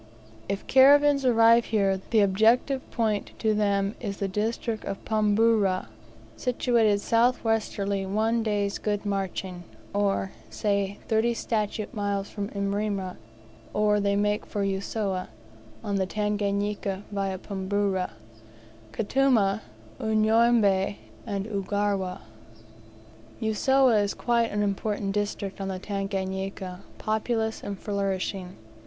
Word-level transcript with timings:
If 0.49 0.65
caravans 0.65 1.25
arrive 1.25 1.65
here, 1.65 2.01
the 2.09 2.21
objective 2.21 2.81
point 2.89 3.33
to 3.37 3.53
them 3.53 3.93
is 3.99 4.17
the 4.17 4.27
district 4.27 4.83
of 4.83 5.05
Pumburu, 5.05 5.85
situated 6.35 6.99
south 7.01 7.43
westerly 7.43 8.07
one 8.07 8.41
day's 8.41 8.79
good 8.79 9.05
marching, 9.05 9.63
or, 9.93 10.31
say, 10.49 10.97
thirty 11.07 11.35
statute 11.35 11.93
miles 11.93 12.31
from 12.31 12.49
Imrera; 12.49 13.17
or 13.75 13.99
they 13.99 14.15
make 14.15 14.47
for 14.47 14.63
Usowa, 14.63 15.27
on 15.83 15.97
the 15.97 16.07
Tanganika, 16.07 17.03
via 17.11 17.37
Pumburu, 17.37 18.09
Katuma, 18.91 19.61
Uyombeh, 19.99 20.95
and 21.27 21.45
Ugarawah. 21.45 22.21
Usowa 23.39 24.01
is 24.01 24.15
quite 24.15 24.49
an 24.51 24.63
important 24.63 25.11
district 25.11 25.61
on 25.61 25.67
the 25.67 25.77
Tanganika, 25.77 26.79
populous 26.97 27.61
and 27.61 27.77
flourishing. 27.77 28.55